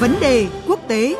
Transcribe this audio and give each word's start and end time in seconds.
Vấn 0.00 0.14
đề 0.20 0.48
quốc 0.68 0.80
tế 0.88 1.16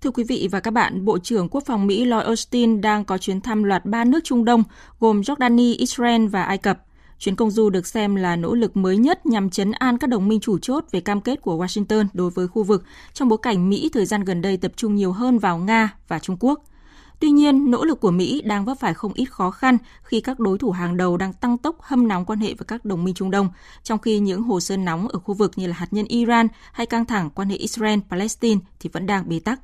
Thưa 0.00 0.10
quý 0.10 0.24
vị 0.24 0.48
và 0.52 0.60
các 0.60 0.70
bạn, 0.70 1.04
Bộ 1.04 1.18
trưởng 1.18 1.48
Quốc 1.48 1.64
phòng 1.66 1.86
Mỹ 1.86 2.04
Lloyd 2.04 2.24
Austin 2.24 2.80
đang 2.80 3.04
có 3.04 3.18
chuyến 3.18 3.40
thăm 3.40 3.62
loạt 3.62 3.84
ba 3.84 4.04
nước 4.04 4.20
Trung 4.24 4.44
Đông 4.44 4.62
gồm 5.00 5.20
Jordani, 5.20 5.74
Israel 5.78 6.26
và 6.26 6.42
Ai 6.42 6.58
Cập. 6.58 6.78
Chuyến 7.20 7.36
công 7.36 7.50
du 7.50 7.70
được 7.70 7.86
xem 7.86 8.14
là 8.14 8.36
nỗ 8.36 8.54
lực 8.54 8.76
mới 8.76 8.96
nhất 8.96 9.26
nhằm 9.26 9.50
chấn 9.50 9.72
an 9.72 9.98
các 9.98 10.10
đồng 10.10 10.28
minh 10.28 10.40
chủ 10.40 10.58
chốt 10.58 10.84
về 10.90 11.00
cam 11.00 11.20
kết 11.20 11.42
của 11.42 11.64
Washington 11.64 12.06
đối 12.12 12.30
với 12.30 12.48
khu 12.48 12.62
vực 12.62 12.84
trong 13.12 13.28
bối 13.28 13.38
cảnh 13.42 13.70
Mỹ 13.70 13.90
thời 13.92 14.06
gian 14.06 14.24
gần 14.24 14.42
đây 14.42 14.56
tập 14.56 14.72
trung 14.76 14.94
nhiều 14.94 15.12
hơn 15.12 15.38
vào 15.38 15.58
Nga 15.58 15.94
và 16.08 16.18
Trung 16.18 16.36
Quốc. 16.40 16.64
Tuy 17.20 17.30
nhiên, 17.30 17.70
nỗ 17.70 17.84
lực 17.84 18.00
của 18.00 18.10
Mỹ 18.10 18.42
đang 18.44 18.64
vấp 18.64 18.78
phải 18.80 18.94
không 18.94 19.12
ít 19.12 19.24
khó 19.24 19.50
khăn 19.50 19.78
khi 20.02 20.20
các 20.20 20.40
đối 20.40 20.58
thủ 20.58 20.70
hàng 20.70 20.96
đầu 20.96 21.16
đang 21.16 21.32
tăng 21.32 21.58
tốc 21.58 21.76
hâm 21.80 22.08
nóng 22.08 22.24
quan 22.24 22.38
hệ 22.38 22.54
với 22.54 22.64
các 22.68 22.84
đồng 22.84 23.04
minh 23.04 23.14
Trung 23.14 23.30
Đông, 23.30 23.48
trong 23.82 23.98
khi 23.98 24.18
những 24.18 24.42
hồ 24.42 24.60
sơ 24.60 24.76
nóng 24.76 25.08
ở 25.08 25.18
khu 25.18 25.34
vực 25.34 25.52
như 25.56 25.66
là 25.66 25.74
hạt 25.74 25.88
nhân 25.90 26.06
Iran 26.08 26.46
hay 26.72 26.86
căng 26.86 27.04
thẳng 27.04 27.30
quan 27.30 27.48
hệ 27.48 27.56
Israel-Palestine 27.56 28.58
thì 28.80 28.90
vẫn 28.92 29.06
đang 29.06 29.28
bế 29.28 29.38
tắc. 29.40 29.60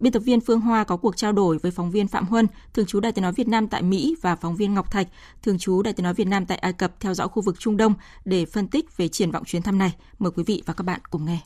Biên 0.00 0.12
tập 0.12 0.20
viên 0.20 0.40
Phương 0.40 0.60
Hoa 0.60 0.84
có 0.84 0.96
cuộc 0.96 1.16
trao 1.16 1.32
đổi 1.32 1.58
với 1.58 1.70
phóng 1.70 1.90
viên 1.90 2.08
Phạm 2.08 2.26
Huân, 2.26 2.46
thường 2.74 2.86
trú 2.86 3.00
Đài 3.00 3.12
tiếng 3.12 3.22
nói 3.22 3.32
Việt 3.32 3.48
Nam 3.48 3.68
tại 3.68 3.82
Mỹ 3.82 4.16
và 4.22 4.36
phóng 4.36 4.56
viên 4.56 4.74
Ngọc 4.74 4.90
Thạch, 4.90 5.08
thường 5.42 5.58
trú 5.58 5.82
Đài 5.82 5.94
tiếng 5.94 6.04
nói 6.04 6.14
Việt 6.14 6.26
Nam 6.26 6.46
tại 6.46 6.58
Ai 6.58 6.72
Cập 6.72 7.00
theo 7.00 7.14
dõi 7.14 7.28
khu 7.28 7.42
vực 7.42 7.56
Trung 7.58 7.76
Đông 7.76 7.94
để 8.24 8.46
phân 8.46 8.68
tích 8.68 8.96
về 8.96 9.08
triển 9.08 9.30
vọng 9.30 9.44
chuyến 9.44 9.62
thăm 9.62 9.78
này. 9.78 9.94
Mời 10.18 10.32
quý 10.36 10.42
vị 10.46 10.62
và 10.66 10.74
các 10.74 10.84
bạn 10.84 11.00
cùng 11.10 11.24
nghe. 11.24 11.38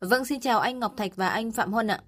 Vâng, 0.00 0.24
xin 0.24 0.40
chào 0.40 0.60
anh 0.60 0.78
Ngọc 0.78 0.94
Thạch 0.96 1.16
và 1.16 1.28
anh 1.28 1.52
Phạm 1.52 1.72
Huân 1.72 1.86
ạ. 1.86 2.00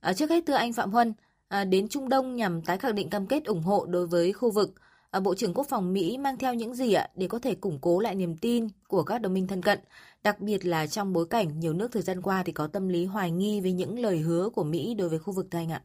À, 0.00 0.12
trước 0.12 0.30
hết 0.30 0.44
thưa 0.46 0.54
anh 0.54 0.72
Phạm 0.72 0.90
Huân, 0.90 1.14
à, 1.48 1.64
đến 1.64 1.88
Trung 1.88 2.08
Đông 2.08 2.36
nhằm 2.36 2.62
tái 2.62 2.78
khẳng 2.78 2.94
định 2.94 3.10
cam 3.10 3.26
kết 3.26 3.44
ủng 3.44 3.62
hộ 3.62 3.86
đối 3.86 4.06
với 4.06 4.32
khu 4.32 4.50
vực, 4.50 4.74
Ờ, 5.12 5.20
Bộ 5.20 5.34
trưởng 5.34 5.54
Quốc 5.54 5.66
phòng 5.68 5.92
Mỹ 5.92 6.18
mang 6.18 6.38
theo 6.38 6.54
những 6.54 6.74
gì 6.74 6.92
ạ 6.92 7.08
để 7.14 7.28
có 7.28 7.38
thể 7.38 7.54
củng 7.54 7.78
cố 7.82 8.00
lại 8.00 8.14
niềm 8.14 8.36
tin 8.36 8.68
của 8.88 9.02
các 9.02 9.18
đồng 9.18 9.34
minh 9.34 9.46
thân 9.46 9.62
cận, 9.62 9.78
đặc 10.22 10.40
biệt 10.40 10.66
là 10.66 10.86
trong 10.86 11.12
bối 11.12 11.26
cảnh 11.30 11.60
nhiều 11.60 11.72
nước 11.72 11.92
thời 11.92 12.02
gian 12.02 12.22
qua 12.22 12.42
thì 12.42 12.52
có 12.52 12.66
tâm 12.66 12.88
lý 12.88 13.04
hoài 13.04 13.30
nghi 13.30 13.60
với 13.60 13.72
những 13.72 13.98
lời 13.98 14.18
hứa 14.18 14.48
của 14.48 14.64
Mỹ 14.64 14.94
đối 14.94 15.08
với 15.08 15.18
khu 15.18 15.32
vực 15.32 15.46
thưa 15.50 15.58
ạ. 15.70 15.82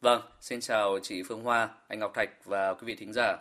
Vâng, 0.00 0.22
xin 0.40 0.60
chào 0.60 0.98
chị 1.02 1.22
Phương 1.22 1.42
Hoa, 1.42 1.68
anh 1.88 1.98
Ngọc 1.98 2.12
Thạch 2.14 2.44
và 2.44 2.74
quý 2.74 2.86
vị 2.86 2.96
thính 2.98 3.12
giả. 3.12 3.36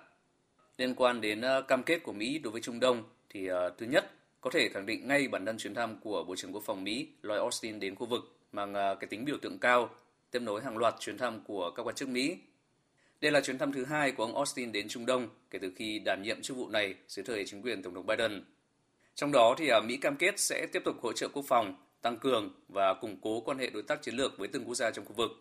Liên 0.77 0.95
quan 0.95 1.21
đến 1.21 1.41
ờ, 1.41 1.61
cam 1.61 1.83
kết 1.83 2.03
của 2.03 2.13
Mỹ 2.13 2.39
đối 2.39 2.51
với 2.51 2.61
Trung 2.61 2.79
Đông 2.79 3.03
thì 3.29 3.51
uh, 3.51 3.55
thứ 3.77 3.85
nhất 3.85 4.11
có 4.41 4.49
thể 4.53 4.69
khẳng 4.69 4.85
định 4.85 5.07
ngay 5.07 5.27
bản 5.27 5.45
thân 5.45 5.57
chuyến 5.57 5.73
thăm 5.73 5.99
của 6.03 6.23
Bộ 6.23 6.35
trưởng 6.35 6.53
Quốc 6.53 6.63
phòng 6.65 6.83
Mỹ 6.83 7.07
Lloyd 7.21 7.39
Austin 7.39 7.79
đến 7.79 7.95
khu 7.95 8.05
vực 8.05 8.21
mang 8.51 8.71
uh, 8.71 8.99
cái 8.99 9.07
tính 9.07 9.25
biểu 9.25 9.37
tượng 9.41 9.59
cao, 9.59 9.89
tiếp 10.31 10.39
nối 10.39 10.61
hàng 10.61 10.77
loạt 10.77 10.95
chuyến 10.99 11.17
thăm 11.17 11.39
của 11.47 11.71
các 11.75 11.83
quan 11.83 11.95
chức 11.95 12.09
Mỹ. 12.09 12.37
Đây 13.23 13.31
là 13.31 13.41
chuyến 13.41 13.57
thăm 13.57 13.71
thứ 13.71 13.85
hai 13.85 14.11
của 14.11 14.23
ông 14.23 14.35
Austin 14.35 14.71
đến 14.71 14.87
Trung 14.89 15.05
Đông 15.05 15.27
kể 15.51 15.59
từ 15.61 15.71
khi 15.75 15.99
đảm 15.99 16.21
nhiệm 16.23 16.41
chức 16.41 16.57
vụ 16.57 16.69
này 16.69 16.95
dưới 17.07 17.23
thời 17.25 17.45
chính 17.45 17.61
quyền 17.61 17.83
Tổng 17.83 17.93
thống 17.93 18.05
Biden. 18.05 18.43
Trong 19.15 19.31
đó 19.31 19.55
thì 19.57 19.69
à, 19.69 19.79
Mỹ 19.79 19.97
cam 19.97 20.15
kết 20.15 20.39
sẽ 20.39 20.67
tiếp 20.71 20.81
tục 20.85 20.95
hỗ 21.01 21.13
trợ 21.13 21.27
quốc 21.33 21.45
phòng, 21.47 21.75
tăng 22.01 22.17
cường 22.17 22.53
và 22.69 22.93
củng 22.93 23.17
cố 23.21 23.41
quan 23.41 23.57
hệ 23.57 23.69
đối 23.69 23.83
tác 23.83 24.01
chiến 24.01 24.15
lược 24.15 24.37
với 24.37 24.47
từng 24.47 24.65
quốc 24.65 24.75
gia 24.75 24.91
trong 24.91 25.05
khu 25.05 25.13
vực. 25.13 25.31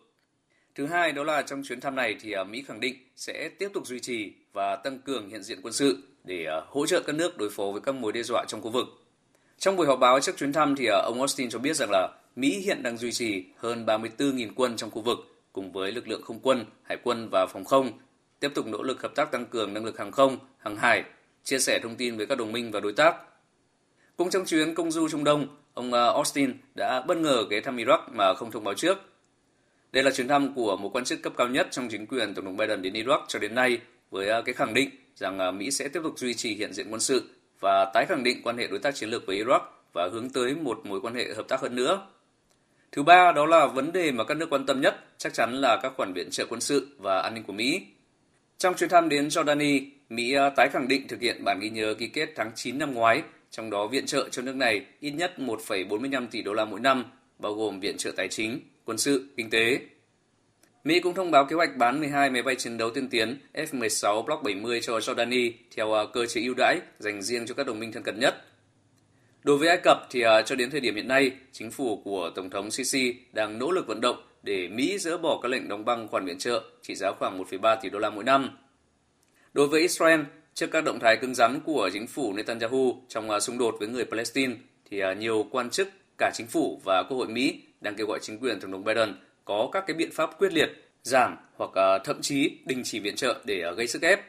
Thứ 0.75 0.85
hai 0.85 1.11
đó 1.11 1.23
là 1.23 1.41
trong 1.41 1.63
chuyến 1.63 1.79
thăm 1.79 1.95
này 1.95 2.15
thì 2.21 2.31
à, 2.31 2.43
Mỹ 2.43 2.63
khẳng 2.67 2.79
định 2.79 2.95
sẽ 3.15 3.49
tiếp 3.59 3.69
tục 3.73 3.87
duy 3.87 3.99
trì 3.99 4.33
và 4.53 4.75
tăng 4.75 4.99
cường 4.99 5.29
hiện 5.29 5.43
diện 5.43 5.59
quân 5.61 5.73
sự 5.73 5.97
để 6.23 6.45
à, 6.45 6.61
hỗ 6.67 6.85
trợ 6.85 7.01
các 7.01 7.15
nước 7.15 7.37
đối 7.37 7.49
phó 7.49 7.63
với 7.71 7.81
các 7.81 7.95
mối 7.95 8.11
đe 8.11 8.23
dọa 8.23 8.45
trong 8.47 8.61
khu 8.61 8.69
vực. 8.69 8.87
Trong 9.57 9.75
buổi 9.75 9.87
họp 9.87 9.99
báo 9.99 10.19
trước 10.19 10.37
chuyến 10.37 10.53
thăm 10.53 10.75
thì 10.75 10.85
ông 10.85 11.19
Austin 11.19 11.49
cho 11.49 11.59
biết 11.59 11.75
rằng 11.75 11.89
là 11.91 12.09
Mỹ 12.35 12.59
hiện 12.59 12.83
đang 12.83 12.97
duy 12.97 13.11
trì 13.11 13.45
hơn 13.57 13.85
34.000 13.85 14.49
quân 14.55 14.75
trong 14.77 14.91
khu 14.91 15.01
vực 15.01 15.32
cùng 15.53 15.71
với 15.71 15.91
lực 15.91 16.07
lượng 16.07 16.21
không 16.23 16.39
quân, 16.39 16.65
hải 16.83 16.97
quân 17.03 17.29
và 17.31 17.45
phòng 17.45 17.65
không, 17.65 17.91
tiếp 18.39 18.51
tục 18.55 18.67
nỗ 18.67 18.83
lực 18.83 19.01
hợp 19.01 19.15
tác 19.15 19.31
tăng 19.31 19.45
cường 19.45 19.73
năng 19.73 19.85
lực 19.85 19.99
hàng 19.99 20.11
không, 20.11 20.37
hàng 20.57 20.75
hải, 20.75 21.03
chia 21.43 21.59
sẻ 21.59 21.79
thông 21.83 21.95
tin 21.95 22.17
với 22.17 22.25
các 22.25 22.37
đồng 22.37 22.51
minh 22.51 22.71
và 22.71 22.79
đối 22.79 22.93
tác 22.93 23.15
cũng 24.17 24.29
trong 24.29 24.45
chuyến 24.45 24.75
công 24.75 24.91
du 24.91 25.09
Trung 25.09 25.23
Đông, 25.23 25.47
ông 25.73 25.93
ờ, 25.93 26.13
Austin 26.13 26.53
đã 26.75 27.01
bất 27.01 27.17
ngờ 27.17 27.45
ghé 27.49 27.61
thăm 27.61 27.77
Iraq 27.77 27.99
mà 28.11 28.33
không 28.33 28.51
thông 28.51 28.63
báo 28.63 28.73
trước. 28.73 28.97
Đây 29.91 30.03
là 30.03 30.11
chuyến 30.11 30.27
thăm 30.27 30.53
của 30.53 30.77
một 30.77 30.89
quan 30.93 31.05
chức 31.05 31.21
cấp 31.21 31.33
cao 31.37 31.47
nhất 31.47 31.67
trong 31.71 31.89
chính 31.89 32.07
quyền 32.07 32.33
Tổng 32.33 32.45
thống 32.45 32.57
Biden 32.57 32.81
đến 32.81 32.93
Iraq 32.93 33.21
cho 33.27 33.39
đến 33.39 33.55
nay 33.55 33.79
với 34.11 34.27
ờ, 34.27 34.41
cái 34.41 34.53
khẳng 34.53 34.73
định 34.73 34.89
rằng 35.15 35.39
ờ, 35.39 35.51
Mỹ 35.51 35.71
sẽ 35.71 35.87
tiếp 35.87 35.99
tục 36.03 36.13
duy 36.17 36.33
trì 36.33 36.55
hiện 36.55 36.73
diện 36.73 36.87
quân 36.89 36.99
sự 36.99 37.29
và 37.59 37.91
tái 37.93 38.05
khẳng 38.05 38.23
định 38.23 38.41
quan 38.43 38.57
hệ 38.57 38.67
đối 38.67 38.79
tác 38.79 38.95
chiến 38.95 39.09
lược 39.09 39.25
với 39.25 39.43
Iraq 39.43 39.61
và 39.93 40.09
hướng 40.11 40.29
tới 40.29 40.55
một 40.55 40.85
mối 40.85 41.01
quan 41.01 41.15
hệ 41.15 41.33
hợp 41.33 41.47
tác 41.47 41.61
hơn 41.61 41.75
nữa. 41.75 42.07
Thứ 42.95 43.03
ba 43.03 43.31
đó 43.31 43.45
là 43.45 43.67
vấn 43.67 43.91
đề 43.91 44.11
mà 44.11 44.23
các 44.23 44.37
nước 44.37 44.49
quan 44.49 44.65
tâm 44.65 44.81
nhất 44.81 44.95
chắc 45.17 45.33
chắn 45.33 45.53
là 45.53 45.79
các 45.83 45.93
khoản 45.97 46.13
viện 46.13 46.29
trợ 46.31 46.45
quân 46.49 46.61
sự 46.61 46.87
và 46.97 47.21
an 47.21 47.33
ninh 47.33 47.43
của 47.43 47.53
Mỹ. 47.53 47.81
Trong 48.57 48.75
chuyến 48.75 48.89
thăm 48.89 49.09
đến 49.09 49.27
Jordani, 49.27 49.85
Mỹ 50.09 50.33
à, 50.33 50.49
tái 50.49 50.69
khẳng 50.73 50.87
định 50.87 51.07
thực 51.07 51.21
hiện 51.21 51.43
bản 51.43 51.59
ghi 51.59 51.69
nhớ 51.69 51.93
ký 51.99 52.07
kết 52.07 52.29
tháng 52.35 52.51
9 52.55 52.79
năm 52.79 52.93
ngoái 52.93 53.21
trong 53.51 53.69
đó 53.69 53.87
viện 53.87 54.05
trợ 54.05 54.29
cho 54.29 54.41
nước 54.41 54.55
này 54.55 54.85
ít 54.99 55.11
nhất 55.11 55.33
1,45 55.37 56.27
tỷ 56.31 56.41
đô 56.41 56.53
la 56.53 56.65
mỗi 56.65 56.79
năm, 56.79 57.05
bao 57.39 57.53
gồm 57.53 57.79
viện 57.79 57.97
trợ 57.97 58.11
tài 58.17 58.27
chính, 58.27 58.59
quân 58.85 58.97
sự, 58.97 59.27
kinh 59.37 59.49
tế. 59.49 59.79
Mỹ 60.83 60.99
cũng 60.99 61.13
thông 61.13 61.31
báo 61.31 61.45
kế 61.45 61.55
hoạch 61.55 61.77
bán 61.77 61.99
12 61.99 62.29
máy 62.29 62.41
bay 62.41 62.55
chiến 62.55 62.77
đấu 62.77 62.89
tiên 62.89 63.09
tiến 63.09 63.37
F-16 63.53 64.21
Block 64.21 64.43
70 64.43 64.81
cho 64.81 64.97
Jordani 64.97 65.51
theo 65.75 65.93
à, 65.93 66.03
cơ 66.13 66.25
chế 66.25 66.41
ưu 66.41 66.53
đãi 66.57 66.79
dành 66.99 67.21
riêng 67.21 67.45
cho 67.45 67.55
các 67.55 67.67
đồng 67.67 67.79
minh 67.79 67.91
thân 67.91 68.03
cận 68.03 68.19
nhất. 68.19 68.35
Đối 69.43 69.57
với 69.57 69.67
Ai 69.67 69.77
Cập 69.83 70.07
thì 70.09 70.21
à, 70.21 70.41
cho 70.41 70.55
đến 70.55 70.71
thời 70.71 70.79
điểm 70.79 70.95
hiện 70.95 71.07
nay, 71.07 71.31
chính 71.51 71.71
phủ 71.71 72.01
của 72.05 72.31
Tổng 72.35 72.49
thống 72.49 72.71
Sisi 72.71 73.15
đang 73.31 73.59
nỗ 73.59 73.71
lực 73.71 73.87
vận 73.87 74.01
động 74.01 74.23
để 74.43 74.67
Mỹ 74.67 74.97
dỡ 74.97 75.17
bỏ 75.17 75.39
các 75.41 75.49
lệnh 75.49 75.67
đóng 75.67 75.85
băng 75.85 76.07
khoản 76.07 76.25
viện 76.25 76.37
trợ 76.37 76.63
trị 76.81 76.95
giá 76.95 77.11
khoảng 77.11 77.43
1,3 77.43 77.77
tỷ 77.81 77.89
đô 77.89 77.99
la 77.99 78.09
mỗi 78.09 78.23
năm. 78.23 78.49
Đối 79.53 79.67
với 79.67 79.81
Israel, 79.81 80.19
Trước 80.53 80.67
các 80.71 80.83
động 80.83 80.99
thái 80.99 81.17
cứng 81.17 81.35
rắn 81.35 81.59
của 81.59 81.89
chính 81.93 82.07
phủ 82.07 82.33
Netanyahu 82.33 83.01
trong 83.07 83.29
à, 83.29 83.39
xung 83.39 83.57
đột 83.57 83.75
với 83.79 83.87
người 83.87 84.05
Palestine, 84.05 84.53
thì 84.89 84.99
à, 84.99 85.13
nhiều 85.13 85.45
quan 85.51 85.69
chức 85.69 85.87
cả 86.17 86.31
chính 86.33 86.47
phủ 86.47 86.81
và 86.83 87.03
Quốc 87.03 87.17
hội 87.17 87.27
Mỹ 87.27 87.61
đang 87.81 87.95
kêu 87.95 88.07
gọi 88.07 88.19
chính 88.21 88.39
quyền 88.39 88.59
Tổng 88.59 88.71
thống 88.71 88.83
Biden 88.83 89.13
có 89.45 89.69
các 89.71 89.83
cái 89.87 89.95
biện 89.95 90.11
pháp 90.11 90.39
quyết 90.39 90.53
liệt, 90.53 90.69
giảm 91.03 91.37
hoặc 91.55 91.99
thậm 92.03 92.21
chí 92.21 92.57
đình 92.65 92.81
chỉ 92.83 92.99
viện 92.99 93.15
trợ 93.15 93.41
để 93.45 93.63
gây 93.77 93.87
sức 93.87 94.01
ép. 94.01 94.19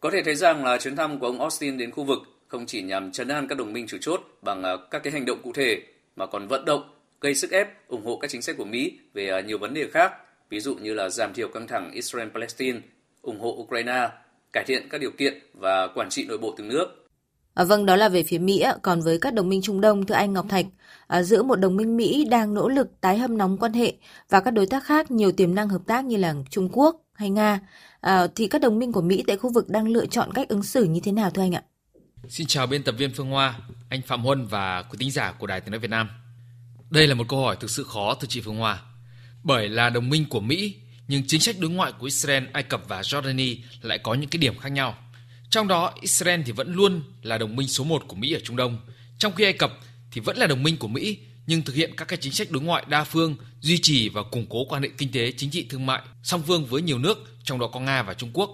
Có 0.00 0.10
thể 0.10 0.22
thấy 0.22 0.34
rằng 0.34 0.64
là 0.64 0.78
chuyến 0.78 0.96
thăm 0.96 1.18
của 1.18 1.26
ông 1.26 1.40
Austin 1.40 1.78
đến 1.78 1.90
khu 1.90 2.04
vực 2.04 2.18
không 2.56 2.66
chỉ 2.66 2.82
nhằm 2.82 3.12
chấn 3.12 3.28
an 3.28 3.46
các 3.48 3.58
đồng 3.58 3.72
minh 3.72 3.86
chủ 3.86 3.96
chốt 4.00 4.20
bằng 4.42 4.62
à, 4.62 4.72
các 4.90 5.02
cái 5.02 5.12
hành 5.12 5.24
động 5.24 5.38
cụ 5.42 5.52
thể 5.52 5.82
mà 6.16 6.26
còn 6.26 6.48
vận 6.48 6.64
động 6.64 6.82
gây 7.20 7.34
sức 7.34 7.50
ép 7.50 7.88
ủng 7.88 8.04
hộ 8.06 8.16
các 8.16 8.30
chính 8.30 8.42
sách 8.42 8.56
của 8.58 8.64
Mỹ 8.64 8.98
về 9.14 9.28
à, 9.28 9.40
nhiều 9.40 9.58
vấn 9.58 9.74
đề 9.74 9.88
khác, 9.92 10.12
ví 10.50 10.60
dụ 10.60 10.74
như 10.74 10.94
là 10.94 11.08
giảm 11.08 11.34
thiểu 11.34 11.48
căng 11.48 11.66
thẳng 11.66 11.90
Israel-Palestine, 11.94 12.80
ủng 13.22 13.40
hộ 13.40 13.56
Ukraine 13.58 14.08
cải 14.52 14.64
thiện 14.64 14.88
các 14.90 15.00
điều 15.00 15.10
kiện 15.10 15.38
và 15.54 15.86
quản 15.94 16.10
trị 16.10 16.24
nội 16.28 16.38
bộ 16.38 16.54
từng 16.56 16.68
nước. 16.68 17.06
À, 17.54 17.64
vâng, 17.64 17.86
đó 17.86 17.96
là 17.96 18.08
về 18.08 18.22
phía 18.22 18.38
Mỹ. 18.38 18.64
Còn 18.82 19.00
với 19.00 19.18
các 19.18 19.34
đồng 19.34 19.48
minh 19.48 19.62
Trung 19.62 19.80
Đông, 19.80 20.06
thưa 20.06 20.14
anh 20.14 20.32
Ngọc 20.32 20.46
Thạch, 20.48 20.66
à, 21.06 21.22
giữa 21.22 21.42
một 21.42 21.56
đồng 21.56 21.76
minh 21.76 21.96
Mỹ 21.96 22.24
đang 22.30 22.54
nỗ 22.54 22.68
lực 22.68 23.00
tái 23.00 23.18
hâm 23.18 23.38
nóng 23.38 23.58
quan 23.58 23.72
hệ 23.72 23.94
và 24.30 24.40
các 24.40 24.50
đối 24.50 24.66
tác 24.66 24.84
khác 24.84 25.10
nhiều 25.10 25.32
tiềm 25.32 25.54
năng 25.54 25.68
hợp 25.68 25.82
tác 25.86 26.04
như 26.04 26.16
là 26.16 26.34
Trung 26.50 26.68
Quốc 26.72 26.96
hay 27.12 27.30
Nga, 27.30 27.60
à, 28.00 28.26
thì 28.34 28.48
các 28.48 28.60
đồng 28.60 28.78
minh 28.78 28.92
của 28.92 29.02
Mỹ 29.02 29.24
tại 29.26 29.36
khu 29.36 29.50
vực 29.52 29.68
đang 29.68 29.88
lựa 29.88 30.06
chọn 30.06 30.32
cách 30.32 30.48
ứng 30.48 30.62
xử 30.62 30.84
như 30.84 31.00
thế 31.04 31.12
nào 31.12 31.30
thưa 31.30 31.42
anh 31.42 31.54
ạ? 31.54 31.62
Xin 32.28 32.46
chào 32.46 32.66
biên 32.66 32.82
tập 32.82 32.94
viên 32.98 33.14
Phương 33.14 33.30
Hoa, 33.30 33.54
anh 33.88 34.02
Phạm 34.02 34.22
Huân 34.22 34.46
và 34.46 34.82
quý 34.82 34.96
tính 34.98 35.10
giả 35.10 35.32
của 35.32 35.46
Đài 35.46 35.60
Tiếng 35.60 35.70
nói 35.70 35.78
Việt 35.78 35.90
Nam. 35.90 36.08
Đây 36.90 37.06
là 37.06 37.14
một 37.14 37.28
câu 37.28 37.40
hỏi 37.40 37.56
thực 37.60 37.70
sự 37.70 37.84
khó 37.84 38.14
thưa 38.14 38.26
chị 38.28 38.40
Phương 38.40 38.56
Hoa, 38.56 38.82
bởi 39.42 39.68
là 39.68 39.90
đồng 39.90 40.10
minh 40.10 40.26
của 40.28 40.40
Mỹ 40.40 40.74
nhưng 41.08 41.26
chính 41.26 41.40
sách 41.40 41.56
đối 41.58 41.70
ngoại 41.70 41.92
của 41.92 42.04
Israel, 42.04 42.44
Ai 42.52 42.62
Cập 42.62 42.82
và 42.88 43.00
Jordani 43.00 43.56
lại 43.82 43.98
có 43.98 44.14
những 44.14 44.30
cái 44.30 44.38
điểm 44.38 44.58
khác 44.58 44.68
nhau. 44.68 44.98
Trong 45.50 45.68
đó, 45.68 45.94
Israel 46.00 46.40
thì 46.46 46.52
vẫn 46.52 46.74
luôn 46.74 47.02
là 47.22 47.38
đồng 47.38 47.56
minh 47.56 47.68
số 47.68 47.84
1 47.84 48.02
của 48.08 48.16
Mỹ 48.16 48.32
ở 48.32 48.40
Trung 48.44 48.56
Đông, 48.56 48.78
trong 49.18 49.32
khi 49.32 49.44
Ai 49.44 49.52
Cập 49.52 49.78
thì 50.10 50.20
vẫn 50.20 50.36
là 50.36 50.46
đồng 50.46 50.62
minh 50.62 50.76
của 50.76 50.88
Mỹ 50.88 51.18
nhưng 51.46 51.62
thực 51.62 51.76
hiện 51.76 51.96
các 51.96 52.08
cái 52.08 52.18
chính 52.22 52.32
sách 52.32 52.50
đối 52.50 52.62
ngoại 52.62 52.84
đa 52.88 53.04
phương, 53.04 53.36
duy 53.60 53.78
trì 53.78 54.08
và 54.08 54.22
củng 54.22 54.46
cố 54.48 54.64
quan 54.64 54.82
hệ 54.82 54.88
kinh 54.98 55.12
tế, 55.12 55.32
chính 55.32 55.50
trị, 55.50 55.66
thương 55.70 55.86
mại 55.86 56.02
song 56.22 56.42
phương 56.46 56.66
với 56.66 56.82
nhiều 56.82 56.98
nước, 56.98 57.36
trong 57.44 57.58
đó 57.58 57.66
có 57.66 57.80
Nga 57.80 58.02
và 58.02 58.14
Trung 58.14 58.30
Quốc. 58.32 58.50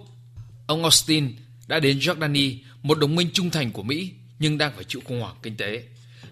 Ông 0.66 0.82
Austin 0.82 1.36
đã 1.66 1.80
đến 1.80 1.98
Jordani, 1.98 2.56
một 2.82 2.98
đồng 2.98 3.14
minh 3.14 3.30
trung 3.32 3.50
thành 3.50 3.72
của 3.72 3.82
Mỹ 3.82 4.12
nhưng 4.38 4.58
đang 4.58 4.72
phải 4.74 4.84
chịu 4.84 5.02
khủng 5.04 5.20
hoảng 5.20 5.36
kinh 5.42 5.56
tế. 5.56 5.82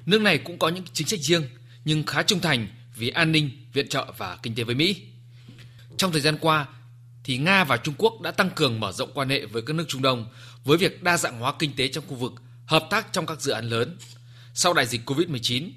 Nước 0.06 0.20
này 0.20 0.38
cũng 0.38 0.58
có 0.58 0.68
những 0.68 0.84
chính 0.92 1.06
sách 1.06 1.20
riêng 1.20 1.42
nhưng 1.84 2.06
khá 2.06 2.22
trung 2.22 2.40
thành 2.40 2.68
vì 2.96 3.08
an 3.08 3.32
ninh, 3.32 3.50
viện 3.72 3.88
trợ 3.88 4.12
và 4.16 4.38
kinh 4.42 4.54
tế 4.54 4.64
với 4.64 4.74
Mỹ. 4.74 4.96
Trong 5.96 6.12
thời 6.12 6.20
gian 6.20 6.38
qua, 6.40 6.66
thì 7.24 7.38
Nga 7.38 7.64
và 7.64 7.76
Trung 7.76 7.94
Quốc 7.98 8.20
đã 8.20 8.30
tăng 8.30 8.50
cường 8.50 8.80
mở 8.80 8.92
rộng 8.92 9.10
quan 9.14 9.28
hệ 9.28 9.46
với 9.46 9.62
các 9.62 9.72
nước 9.72 9.84
Trung 9.88 10.02
Đông 10.02 10.26
với 10.64 10.78
việc 10.78 11.02
đa 11.02 11.16
dạng 11.16 11.40
hóa 11.40 11.54
kinh 11.58 11.76
tế 11.76 11.88
trong 11.88 12.04
khu 12.06 12.14
vực, 12.14 12.32
hợp 12.66 12.86
tác 12.90 13.12
trong 13.12 13.26
các 13.26 13.40
dự 13.40 13.52
án 13.52 13.68
lớn. 13.68 13.96
Sau 14.54 14.74
đại 14.74 14.86
dịch 14.86 15.10
Covid-19, 15.10 15.70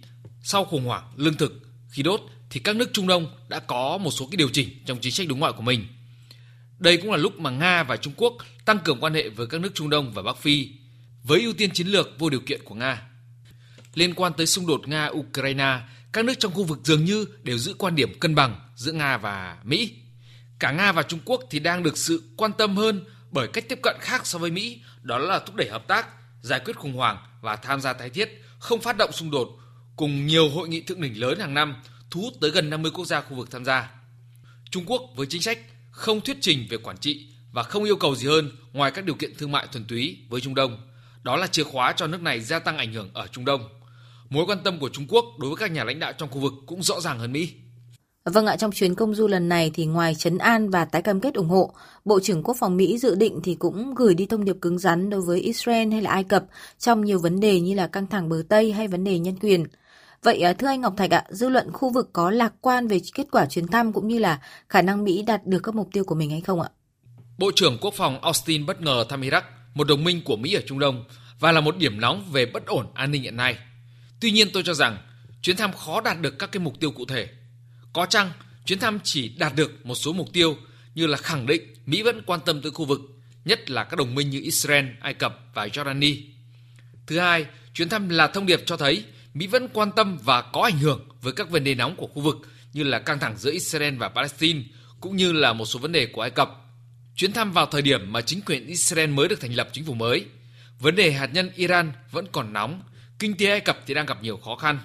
sau 0.44 0.66
khủng 0.66 0.86
hoảng 0.86 1.04
lương 1.16 1.38
thực, 1.38 1.54
khí 1.90 2.04
đốt 2.04 2.22
thì 2.50 2.60
các 2.60 2.76
nước 2.76 2.90
Trung 2.94 3.08
Đông 3.08 3.28
đã 3.50 3.60
có 3.60 3.98
một 3.98 4.12
số 4.12 4.28
cái 4.32 4.38
điều 4.38 4.50
chỉnh 4.50 4.70
trong 4.86 4.98
chính 5.02 5.12
sách 5.12 5.28
đối 5.28 5.38
ngoại 5.38 5.54
của 5.54 5.62
mình. 5.62 5.88
Đây 6.80 6.98
cũng 6.98 7.12
là 7.12 7.18
lúc 7.18 7.40
mà 7.40 7.50
Nga 7.50 7.84
và 7.84 7.98
Trung 7.98 8.14
Quốc 8.18 8.34
tăng 8.66 8.80
cường 8.80 9.00
quan 9.00 9.14
hệ 9.14 9.30
với 9.30 9.48
các 9.48 9.62
nước 9.62 9.72
Trung 9.74 9.90
Đông 9.90 10.14
và 10.14 10.22
Bắc 10.22 10.38
Phi 10.38 10.70
với 11.24 11.42
ưu 11.42 11.54
tiên 11.54 11.72
chiến 11.72 11.88
lược 11.88 12.20
vô 12.20 12.30
điều 12.30 12.40
kiện 12.40 12.64
của 12.64 12.76
Nga. 12.76 13.02
Liên 13.94 14.14
quan 14.14 14.34
tới 14.38 14.48
xung 14.48 14.68
đột 14.68 14.82
Nga-Ukraine, 14.86 15.80
các 16.12 16.26
nước 16.26 16.34
trong 16.40 16.54
khu 16.54 16.64
vực 16.64 16.80
dường 16.84 17.06
như 17.06 17.26
đều 17.44 17.58
giữ 17.58 17.74
quan 17.74 17.96
điểm 17.96 18.20
cân 18.20 18.36
bằng 18.36 18.60
giữa 18.76 18.92
Nga 18.92 19.18
và 19.18 19.58
Mỹ. 19.64 19.96
Cả 20.60 20.72
Nga 20.72 20.92
và 20.92 21.04
Trung 21.04 21.20
Quốc 21.26 21.44
thì 21.50 21.60
đang 21.60 21.84
được 21.84 21.98
sự 21.98 22.24
quan 22.38 22.52
tâm 22.58 22.76
hơn 22.76 23.06
bởi 23.32 23.48
cách 23.48 23.66
tiếp 23.70 23.80
cận 23.84 23.96
khác 24.00 24.28
so 24.28 24.40
với 24.40 24.52
Mỹ, 24.52 24.82
đó 25.02 25.18
là 25.18 25.40
thúc 25.40 25.56
đẩy 25.56 25.70
hợp 25.70 25.88
tác, 25.88 26.08
giải 26.42 26.60
quyết 26.66 26.76
khủng 26.76 26.94
hoảng 26.94 27.18
và 27.42 27.56
tham 27.56 27.82
gia 27.82 27.94
tái 27.94 28.10
thiết, 28.10 28.42
không 28.60 28.82
phát 28.82 28.98
động 28.98 29.12
xung 29.12 29.32
đột, 29.32 29.60
cùng 29.96 30.28
nhiều 30.28 30.50
hội 30.50 30.70
nghị 30.70 30.82
thượng 30.82 31.02
đỉnh 31.02 31.20
lớn 31.22 31.40
hàng 31.40 31.54
năm 31.54 31.76
thu 32.12 32.22
hút 32.22 32.34
tới 32.42 32.52
gần 32.52 32.70
50 32.70 32.92
quốc 32.92 33.06
gia 33.06 33.22
khu 33.22 33.36
vực 33.36 33.52
tham 33.52 33.66
gia. 33.66 33.92
Trung 34.70 34.84
Quốc 34.86 35.02
với 35.16 35.28
chính 35.30 35.42
sách 35.42 35.60
không 35.92 36.22
thuyết 36.22 36.38
trình 36.42 36.68
về 36.70 36.78
quản 36.78 36.98
trị 36.98 37.33
và 37.54 37.64
không 37.64 37.84
yêu 37.84 37.96
cầu 37.96 38.16
gì 38.16 38.28
hơn 38.28 38.52
ngoài 38.74 38.92
các 38.92 39.06
điều 39.06 39.16
kiện 39.16 39.36
thương 39.38 39.52
mại 39.52 39.68
thuần 39.72 39.86
túy 39.86 40.18
với 40.30 40.42
Trung 40.42 40.56
Đông. 40.56 40.78
Đó 41.24 41.36
là 41.36 41.48
chìa 41.48 41.64
khóa 41.64 41.94
cho 41.98 42.08
nước 42.08 42.22
này 42.22 42.40
gia 42.40 42.60
tăng 42.60 42.78
ảnh 42.78 42.94
hưởng 42.94 43.10
ở 43.14 43.28
Trung 43.28 43.46
Đông. 43.46 43.62
Mối 44.30 44.46
quan 44.48 44.58
tâm 44.64 44.80
của 44.80 44.90
Trung 44.90 45.06
Quốc 45.10 45.26
đối 45.40 45.50
với 45.50 45.58
các 45.58 45.72
nhà 45.72 45.84
lãnh 45.84 46.00
đạo 46.00 46.14
trong 46.18 46.30
khu 46.30 46.40
vực 46.40 46.54
cũng 46.66 46.84
rõ 46.84 47.00
ràng 47.00 47.20
hơn 47.20 47.32
Mỹ. 47.32 47.50
Vâng 48.26 48.46
ạ, 48.46 48.56
trong 48.56 48.72
chuyến 48.72 48.96
công 48.96 49.16
du 49.16 49.28
lần 49.28 49.50
này 49.50 49.72
thì 49.74 49.86
ngoài 49.86 50.16
chấn 50.16 50.38
an 50.38 50.70
và 50.70 50.86
tái 50.86 51.02
cam 51.02 51.20
kết 51.20 51.34
ủng 51.34 51.50
hộ, 51.50 51.74
Bộ 52.06 52.20
trưởng 52.20 52.44
Quốc 52.44 52.58
phòng 52.60 52.78
Mỹ 52.78 52.98
dự 52.98 53.16
định 53.16 53.40
thì 53.44 53.56
cũng 53.56 53.96
gửi 53.96 54.16
đi 54.16 54.26
thông 54.26 54.46
điệp 54.46 54.56
cứng 54.62 54.80
rắn 54.80 55.10
đối 55.10 55.22
với 55.22 55.40
Israel 55.40 55.92
hay 55.92 56.02
là 56.02 56.12
Ai 56.12 56.24
Cập 56.24 56.46
trong 56.80 57.06
nhiều 57.06 57.20
vấn 57.20 57.40
đề 57.40 57.60
như 57.60 57.76
là 57.76 57.88
căng 57.88 58.08
thẳng 58.08 58.30
bờ 58.30 58.44
Tây 58.50 58.72
hay 58.72 58.88
vấn 58.88 59.04
đề 59.04 59.20
nhân 59.20 59.36
quyền. 59.42 59.66
Vậy 60.24 60.42
à, 60.42 60.54
thưa 60.54 60.68
anh 60.68 60.82
Ngọc 60.82 60.94
Thạch 60.98 61.12
ạ, 61.12 61.26
dư 61.30 61.50
luận 61.50 61.72
khu 61.72 61.90
vực 61.90 62.10
có 62.14 62.32
lạc 62.32 62.54
quan 62.62 62.88
về 62.88 63.00
kết 63.14 63.28
quả 63.32 63.46
chuyến 63.46 63.68
thăm 63.68 63.94
cũng 63.94 64.08
như 64.08 64.20
là 64.20 64.42
khả 64.70 64.82
năng 64.82 65.04
Mỹ 65.04 65.22
đạt 65.22 65.46
được 65.46 65.60
các 65.64 65.76
mục 65.76 65.90
tiêu 65.92 66.04
của 66.04 66.16
mình 66.16 66.30
hay 66.30 66.42
không 66.42 66.62
ạ? 66.62 66.70
Bộ 67.44 67.52
trưởng 67.56 67.78
Quốc 67.82 67.94
phòng 67.94 68.22
Austin 68.22 68.66
bất 68.66 68.82
ngờ 68.82 69.06
thăm 69.10 69.22
Iraq, 69.22 69.42
một 69.74 69.88
đồng 69.88 70.04
minh 70.04 70.22
của 70.22 70.36
Mỹ 70.36 70.54
ở 70.54 70.62
Trung 70.68 70.80
Đông 70.80 71.06
và 71.40 71.52
là 71.52 71.62
một 71.62 71.78
điểm 71.78 72.00
nóng 72.00 72.32
về 72.32 72.46
bất 72.46 72.66
ổn 72.66 72.86
an 72.94 73.12
ninh 73.12 73.24
hiện 73.24 73.38
nay. 73.38 73.58
Tuy 74.20 74.32
nhiên 74.32 74.50
tôi 74.54 74.64
cho 74.64 74.74
rằng 74.74 74.98
chuyến 75.42 75.56
thăm 75.56 75.74
khó 75.74 76.02
đạt 76.02 76.22
được 76.22 76.40
các 76.40 76.52
cái 76.52 76.60
mục 76.60 76.80
tiêu 76.80 76.92
cụ 76.92 77.06
thể. 77.06 77.28
Có 77.94 78.06
chăng 78.06 78.32
chuyến 78.66 78.80
thăm 78.80 79.00
chỉ 79.04 79.30
đạt 79.30 79.56
được 79.56 79.86
một 79.86 79.96
số 79.96 80.14
mục 80.14 80.34
tiêu 80.34 80.58
như 80.96 81.08
là 81.08 81.18
khẳng 81.18 81.46
định 81.46 81.76
Mỹ 81.86 82.02
vẫn 82.02 82.22
quan 82.26 82.40
tâm 82.46 82.62
tới 82.62 82.72
khu 82.72 82.86
vực, 82.86 83.02
nhất 83.46 83.70
là 83.70 83.84
các 83.84 83.98
đồng 83.98 84.16
minh 84.16 84.30
như 84.30 84.42
Israel, 84.42 84.86
Ai 85.02 85.14
Cập 85.14 85.40
và 85.54 85.68
Jordani. 85.68 86.18
Thứ 87.08 87.20
hai, 87.20 87.46
chuyến 87.74 87.90
thăm 87.90 88.10
là 88.10 88.28
thông 88.28 88.46
điệp 88.46 88.62
cho 88.66 88.78
thấy 88.78 89.04
Mỹ 89.34 89.48
vẫn 89.48 89.68
quan 89.74 89.92
tâm 89.92 90.18
và 90.24 90.42
có 90.42 90.62
ảnh 90.62 90.80
hưởng 90.80 91.08
với 91.22 91.34
các 91.34 91.50
vấn 91.50 91.64
đề 91.64 91.76
nóng 91.76 91.96
của 91.96 92.08
khu 92.08 92.22
vực 92.22 92.38
như 92.74 92.84
là 92.84 93.00
căng 93.00 93.20
thẳng 93.20 93.38
giữa 93.38 93.52
Israel 93.52 93.96
và 93.96 94.10
Palestine 94.10 94.64
cũng 95.00 95.16
như 95.16 95.32
là 95.32 95.54
một 95.54 95.66
số 95.66 95.80
vấn 95.80 95.92
đề 95.92 96.06
của 96.06 96.22
Ai 96.22 96.30
Cập. 96.30 96.63
Chuyến 97.16 97.34
thăm 97.34 97.52
vào 97.52 97.66
thời 97.66 97.82
điểm 97.82 98.12
mà 98.12 98.22
chính 98.22 98.42
quyền 98.42 98.68
Israel 98.68 99.10
mới 99.10 99.28
được 99.28 99.42
thành 99.42 99.54
lập 99.54 99.70
chính 99.72 99.86
phủ 99.86 99.94
mới. 99.94 100.26
Vấn 100.80 100.96
đề 100.96 101.12
hạt 101.12 101.30
nhân 101.34 101.52
Iran 101.56 101.92
vẫn 102.12 102.28
còn 102.32 102.54
nóng, 102.54 102.82
kinh 103.20 103.38
tế 103.38 103.50
Ai 103.50 103.60
Cập 103.60 103.80
thì 103.86 103.94
đang 103.94 104.06
gặp 104.06 104.24
nhiều 104.24 104.38
khó 104.38 104.56
khăn. 104.56 104.80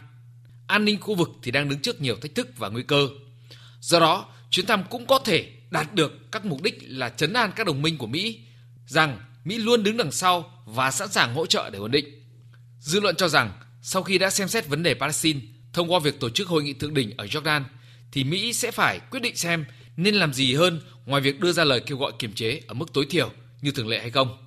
An 0.67 0.85
ninh 0.85 1.01
khu 1.01 1.15
vực 1.15 1.29
thì 1.43 1.51
đang 1.51 1.69
đứng 1.69 1.81
trước 1.81 2.01
nhiều 2.01 2.17
thách 2.17 2.35
thức 2.35 2.49
và 2.57 2.69
nguy 2.69 2.83
cơ. 2.83 3.09
Do 3.81 4.01
đó, 4.01 4.27
chuyến 4.51 4.67
thăm 4.67 4.85
cũng 4.91 5.07
có 5.07 5.19
thể 5.19 5.53
đạt 5.71 5.95
được 5.95 6.33
các 6.33 6.45
mục 6.45 6.63
đích 6.63 6.79
là 6.83 7.09
chấn 7.09 7.33
an 7.33 7.53
các 7.57 7.67
đồng 7.67 7.83
minh 7.83 7.99
của 7.99 8.07
Mỹ 8.07 8.41
rằng 8.87 9.19
Mỹ 9.45 9.59
luôn 9.59 9.83
đứng 9.83 9.97
đằng 9.97 10.13
sau 10.13 10.63
và 10.65 10.91
sẵn 10.91 11.09
sàng 11.09 11.35
hỗ 11.35 11.47
trợ 11.47 11.71
để 11.71 11.79
ổn 11.79 11.91
định. 11.91 12.05
Dư 12.81 13.01
luận 13.01 13.17
cho 13.17 13.29
rằng 13.29 13.53
sau 13.83 14.03
khi 14.03 14.19
đã 14.19 14.31
xem 14.31 14.49
xét 14.49 14.69
vấn 14.69 14.83
đề 14.83 14.95
Palestine 14.95 15.41
thông 15.73 15.93
qua 15.93 15.99
việc 15.99 16.21
tổ 16.21 16.31
chức 16.31 16.49
hội 16.49 16.63
nghị 16.63 16.73
thượng 16.73 16.95
đỉnh 16.95 17.17
ở 17.17 17.27
Jordan, 17.27 17.63
thì 18.13 18.25
Mỹ 18.25 18.53
sẽ 18.53 18.71
phải 18.71 19.01
quyết 19.11 19.21
định 19.21 19.37
xem 19.37 19.65
nên 19.97 20.15
làm 20.15 20.35
gì 20.35 20.55
hơn 20.55 20.81
ngoài 21.09 21.23
việc 21.23 21.41
đưa 21.41 21.53
ra 21.53 21.65
lời 21.65 21.81
kêu 21.81 21.99
gọi 21.99 22.13
kiềm 22.19 22.33
chế 22.33 22.61
ở 22.67 22.75
mức 22.75 22.93
tối 22.93 23.07
thiểu 23.11 23.31
như 23.63 23.71
thường 23.71 23.89
lệ 23.89 24.01
hay 24.01 24.11
không. 24.11 24.39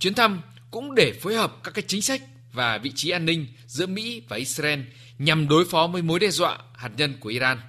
Chuyến 0.00 0.14
thăm 0.14 0.40
cũng 0.70 0.94
để 0.94 1.12
phối 1.12 1.34
hợp 1.34 1.56
các 1.64 1.74
cái 1.74 1.84
chính 1.88 2.02
sách 2.02 2.22
và 2.52 2.78
vị 2.78 2.92
trí 2.94 3.10
an 3.10 3.24
ninh 3.24 3.46
giữa 3.66 3.86
Mỹ 3.86 4.22
và 4.28 4.36
Israel 4.36 4.80
nhằm 5.18 5.48
đối 5.48 5.64
phó 5.64 5.86
với 5.86 6.02
mối 6.02 6.18
đe 6.18 6.30
dọa 6.30 6.58
hạt 6.74 6.90
nhân 6.96 7.14
của 7.20 7.28
Iran. 7.28 7.60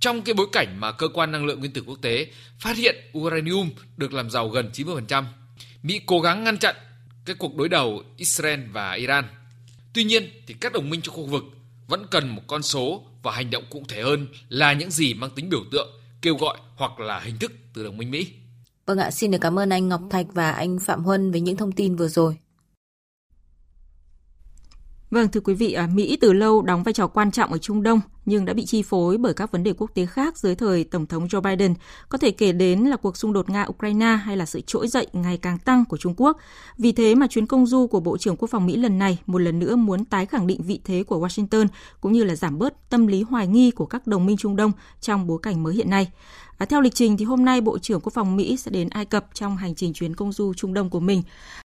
Trong 0.00 0.22
cái 0.22 0.34
bối 0.34 0.46
cảnh 0.52 0.80
mà 0.80 0.92
cơ 0.92 1.08
quan 1.08 1.32
năng 1.32 1.46
lượng 1.46 1.58
nguyên 1.58 1.72
tử 1.72 1.82
quốc 1.86 1.98
tế 2.02 2.26
phát 2.58 2.76
hiện 2.76 2.96
uranium 3.18 3.70
được 3.96 4.12
làm 4.12 4.30
giàu 4.30 4.48
gần 4.48 4.70
90%, 4.74 5.24
Mỹ 5.82 6.00
cố 6.06 6.20
gắng 6.20 6.44
ngăn 6.44 6.58
chặn 6.58 6.74
cái 7.24 7.36
cuộc 7.38 7.56
đối 7.56 7.68
đầu 7.68 8.02
Israel 8.16 8.60
và 8.72 8.92
Iran– 8.92 9.24
Tuy 9.92 10.04
nhiên 10.04 10.30
thì 10.46 10.54
các 10.60 10.72
đồng 10.72 10.90
minh 10.90 11.00
trong 11.00 11.14
khu 11.14 11.26
vực 11.26 11.44
vẫn 11.86 12.06
cần 12.10 12.28
một 12.28 12.42
con 12.46 12.62
số 12.62 13.06
và 13.22 13.32
hành 13.32 13.50
động 13.50 13.64
cụ 13.70 13.82
thể 13.88 14.02
hơn 14.02 14.26
là 14.48 14.72
những 14.72 14.90
gì 14.90 15.14
mang 15.14 15.30
tính 15.30 15.48
biểu 15.48 15.64
tượng, 15.70 15.88
kêu 16.22 16.36
gọi 16.36 16.58
hoặc 16.76 17.00
là 17.00 17.20
hình 17.20 17.38
thức 17.38 17.52
từ 17.74 17.84
đồng 17.84 17.96
minh 17.96 18.10
Mỹ. 18.10 18.32
Vâng 18.86 18.98
ạ, 18.98 19.10
xin 19.10 19.30
được 19.30 19.38
cảm 19.40 19.58
ơn 19.58 19.70
anh 19.70 19.88
Ngọc 19.88 20.00
Thạch 20.10 20.26
và 20.32 20.50
anh 20.50 20.78
Phạm 20.78 21.04
Huân 21.04 21.30
với 21.30 21.40
những 21.40 21.56
thông 21.56 21.72
tin 21.72 21.96
vừa 21.96 22.08
rồi. 22.08 22.38
Vâng, 25.10 25.28
thưa 25.28 25.40
quý 25.40 25.54
vị, 25.54 25.72
à, 25.72 25.88
Mỹ 25.94 26.18
từ 26.20 26.32
lâu 26.32 26.62
đóng 26.62 26.82
vai 26.82 26.92
trò 26.92 27.06
quan 27.06 27.30
trọng 27.30 27.52
ở 27.52 27.58
Trung 27.58 27.82
Đông 27.82 28.00
nhưng 28.26 28.44
đã 28.44 28.52
bị 28.52 28.66
chi 28.66 28.82
phối 28.82 29.18
bởi 29.18 29.34
các 29.34 29.52
vấn 29.52 29.62
đề 29.62 29.72
quốc 29.72 29.90
tế 29.94 30.06
khác 30.06 30.38
dưới 30.38 30.54
thời 30.54 30.84
Tổng 30.84 31.06
thống 31.06 31.26
Joe 31.26 31.40
Biden. 31.40 31.74
Có 32.08 32.18
thể 32.18 32.30
kể 32.30 32.52
đến 32.52 32.80
là 32.80 32.96
cuộc 32.96 33.16
xung 33.16 33.32
đột 33.32 33.48
Nga-Ukraine 33.48 34.16
hay 34.16 34.36
là 34.36 34.46
sự 34.46 34.60
trỗi 34.60 34.88
dậy 34.88 35.06
ngày 35.12 35.38
càng 35.38 35.58
tăng 35.58 35.84
của 35.84 35.96
Trung 35.96 36.14
Quốc. 36.16 36.36
Vì 36.78 36.92
thế 36.92 37.14
mà 37.14 37.26
chuyến 37.26 37.46
công 37.46 37.66
du 37.66 37.86
của 37.86 38.00
Bộ 38.00 38.18
trưởng 38.18 38.36
Quốc 38.36 38.50
phòng 38.50 38.66
Mỹ 38.66 38.76
lần 38.76 38.98
này 38.98 39.18
một 39.26 39.38
lần 39.38 39.58
nữa 39.58 39.76
muốn 39.76 40.04
tái 40.04 40.26
khẳng 40.26 40.46
định 40.46 40.62
vị 40.62 40.80
thế 40.84 41.02
của 41.02 41.26
Washington 41.26 41.66
cũng 42.00 42.12
như 42.12 42.24
là 42.24 42.34
giảm 42.36 42.58
bớt 42.58 42.90
tâm 42.90 43.06
lý 43.06 43.22
hoài 43.22 43.46
nghi 43.46 43.70
của 43.70 43.86
các 43.86 44.06
đồng 44.06 44.26
minh 44.26 44.36
Trung 44.36 44.56
Đông 44.56 44.72
trong 45.00 45.26
bối 45.26 45.38
cảnh 45.42 45.62
mới 45.62 45.74
hiện 45.74 45.90
nay. 45.90 46.10
À, 46.58 46.66
theo 46.66 46.80
lịch 46.80 46.94
trình 46.94 47.16
thì 47.16 47.24
hôm 47.24 47.44
nay 47.44 47.60
Bộ 47.60 47.78
trưởng 47.78 48.00
Quốc 48.00 48.12
phòng 48.12 48.36
Mỹ 48.36 48.56
sẽ 48.56 48.70
đến 48.70 48.88
Ai 48.88 49.04
Cập 49.04 49.26
trong 49.34 49.56
hành 49.56 49.74
trình 49.74 49.92
chuyến 49.92 50.16
công 50.16 50.32
du 50.32 50.54
Trung 50.54 50.74
Đông 50.74 50.90
của 50.90 51.00
mình. 51.00 51.22